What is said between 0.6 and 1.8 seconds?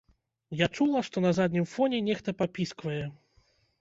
Я чула, што на заднім